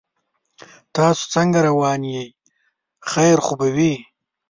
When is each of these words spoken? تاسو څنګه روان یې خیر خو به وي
تاسو 0.95 1.21
څنګه 1.33 1.59
روان 1.69 2.01
یې 2.13 2.23
خیر 3.11 3.37
خو 3.45 3.53
به 3.59 3.67
وي 3.75 3.93